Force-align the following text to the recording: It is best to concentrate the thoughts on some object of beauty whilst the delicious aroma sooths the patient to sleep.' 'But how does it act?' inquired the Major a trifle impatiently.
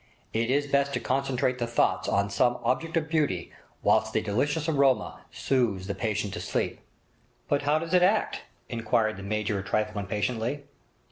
It 0.33 0.49
is 0.49 0.65
best 0.65 0.93
to 0.95 0.99
concentrate 0.99 1.59
the 1.59 1.67
thoughts 1.67 2.07
on 2.09 2.31
some 2.31 2.57
object 2.63 2.97
of 2.97 3.07
beauty 3.07 3.51
whilst 3.83 4.13
the 4.13 4.21
delicious 4.21 4.67
aroma 4.67 5.21
sooths 5.29 5.85
the 5.85 5.93
patient 5.93 6.33
to 6.33 6.41
sleep.' 6.41 6.79
'But 7.47 7.61
how 7.69 7.77
does 7.77 7.93
it 7.93 8.01
act?' 8.01 8.41
inquired 8.67 9.17
the 9.17 9.21
Major 9.21 9.59
a 9.59 9.63
trifle 9.63 9.99
impatiently. 9.99 10.63